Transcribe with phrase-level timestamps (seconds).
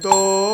[0.00, 0.47] Govinda.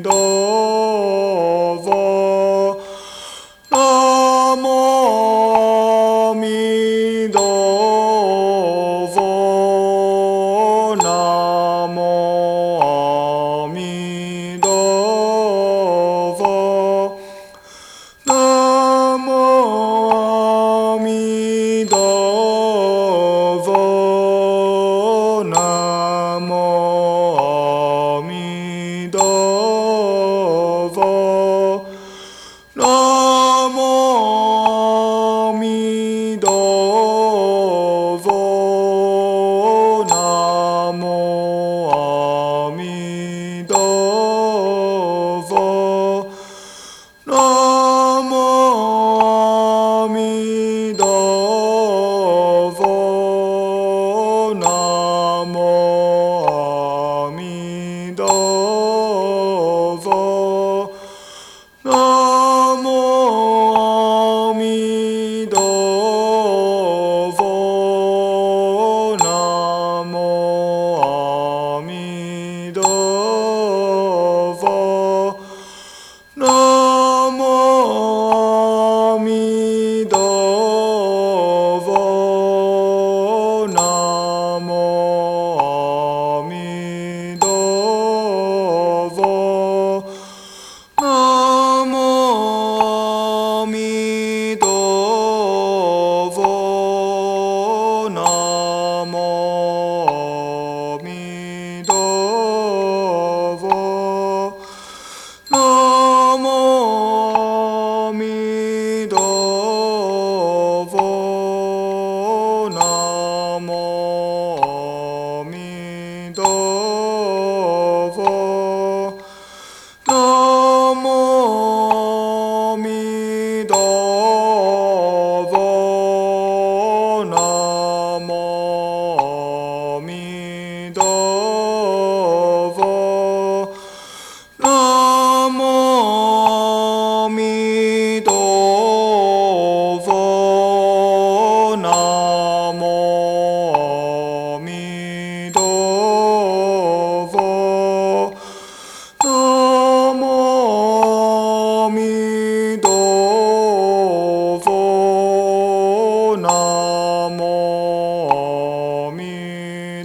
[0.00, 1.21] ど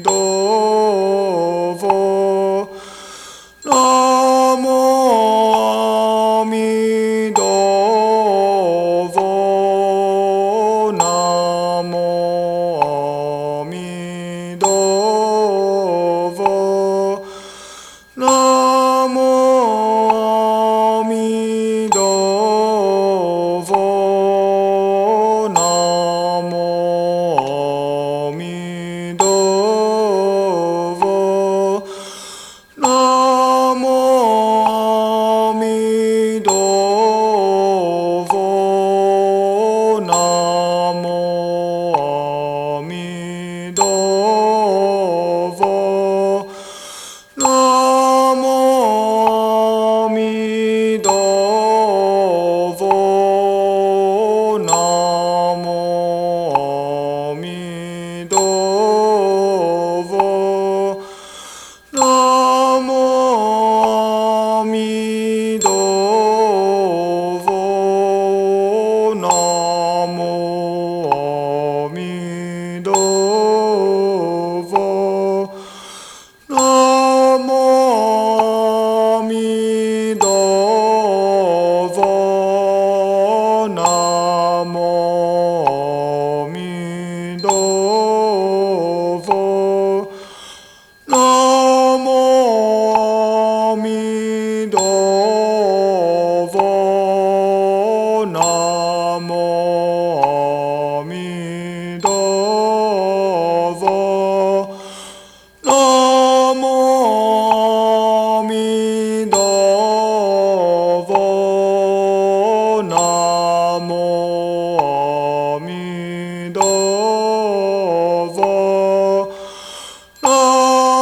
[0.07, 0.36] दो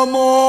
[0.06, 0.45] amor.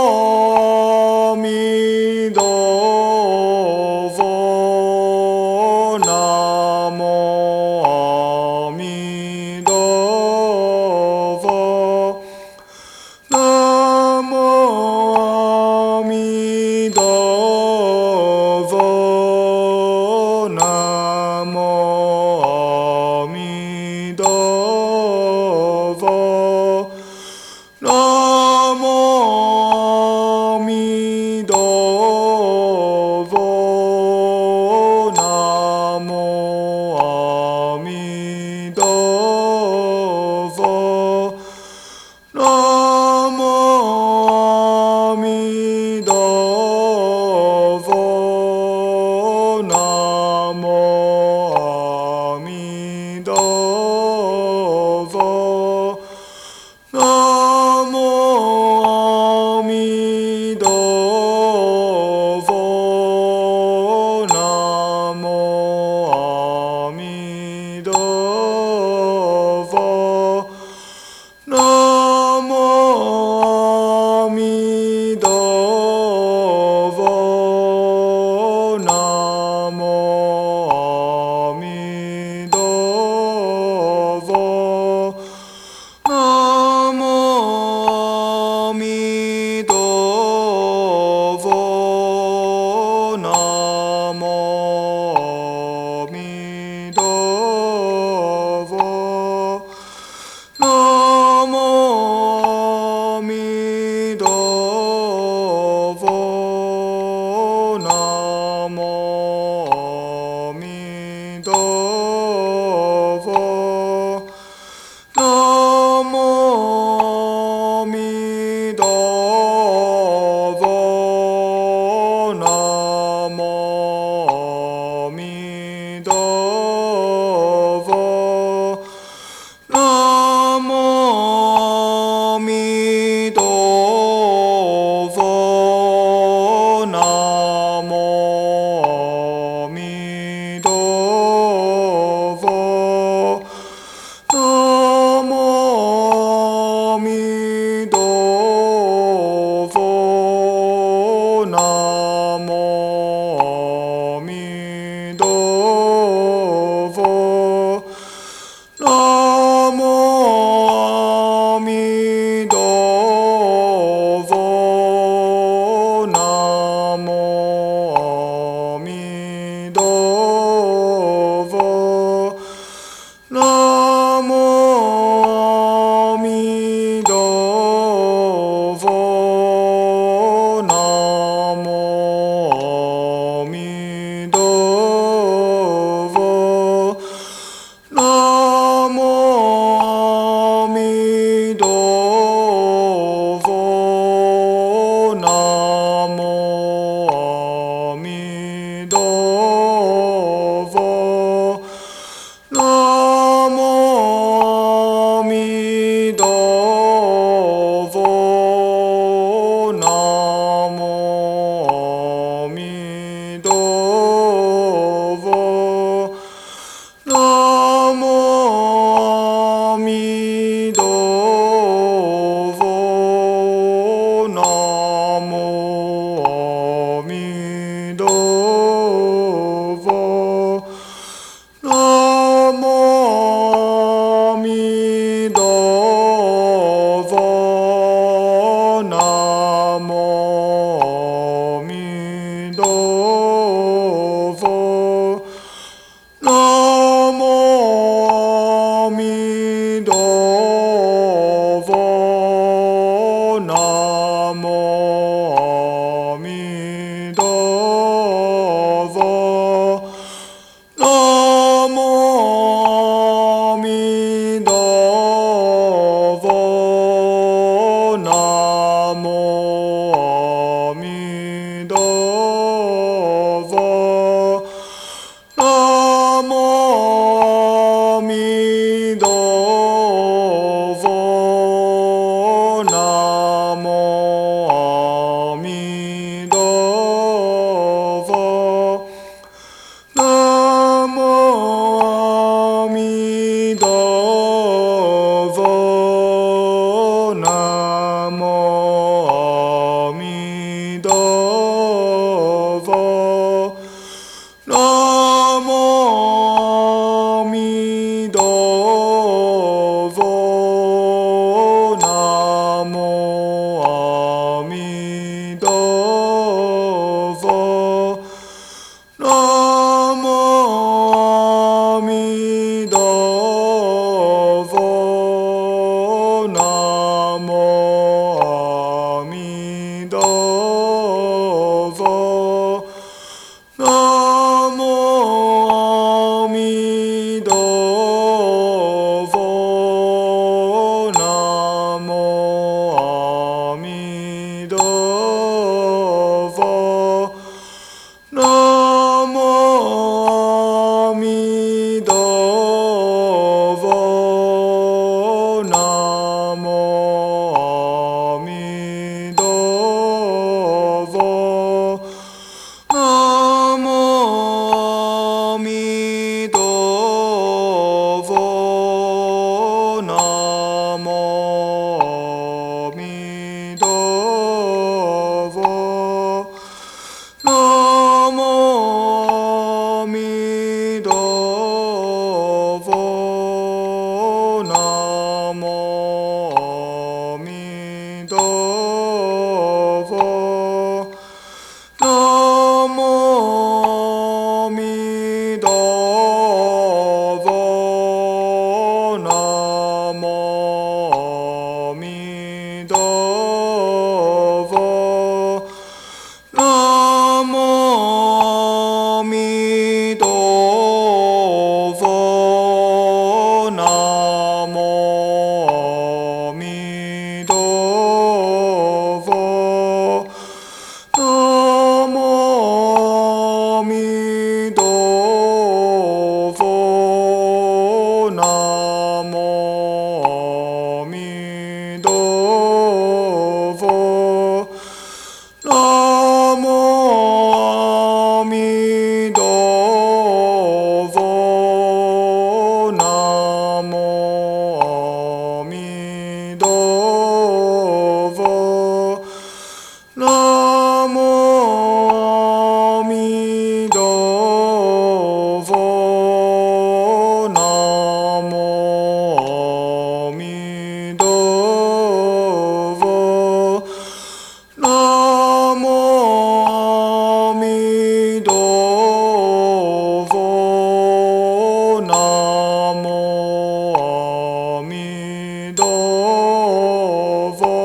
[476.39, 477.56] oh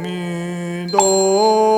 [0.00, 1.71] みど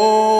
[0.00, 0.37] Oh.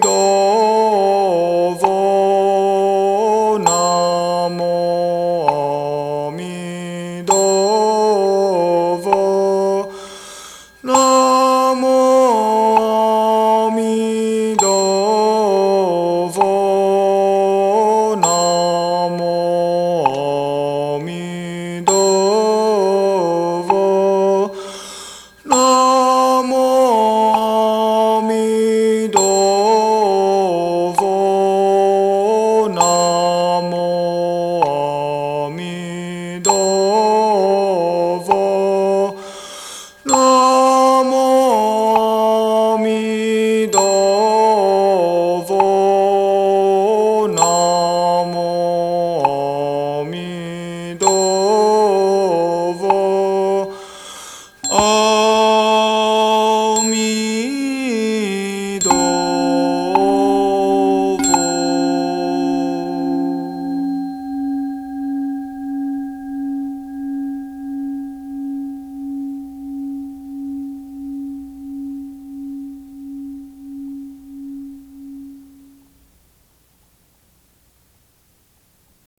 [0.00, 0.87] ど